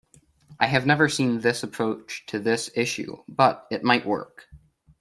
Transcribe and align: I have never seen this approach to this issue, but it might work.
I 0.59 0.65
have 0.65 0.87
never 0.87 1.07
seen 1.07 1.41
this 1.41 1.61
approach 1.61 2.25
to 2.25 2.39
this 2.39 2.71
issue, 2.75 3.21
but 3.29 3.67
it 3.69 3.83
might 3.83 4.03
work. 4.03 4.47